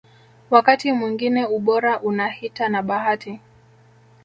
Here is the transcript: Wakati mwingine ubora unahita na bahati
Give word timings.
Wakati 0.49 0.91
mwingine 0.91 1.45
ubora 1.55 1.99
unahita 2.01 2.69
na 2.69 2.81
bahati 2.87 3.39